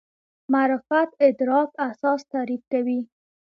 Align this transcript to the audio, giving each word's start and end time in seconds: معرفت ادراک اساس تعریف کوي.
معرفت 0.53 1.09
ادراک 1.27 1.69
اساس 1.89 2.21
تعریف 2.33 2.61
کوي. 2.71 2.99